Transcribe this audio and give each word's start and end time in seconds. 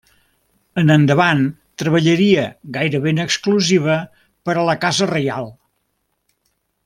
En 0.81 0.91
endavant 0.93 1.43
treballaria 1.81 2.45
gairebé 2.79 3.13
en 3.13 3.21
exclusiva 3.27 3.99
per 4.49 4.57
a 4.61 4.65
la 4.71 4.77
casa 4.87 5.11
reial. 5.15 5.53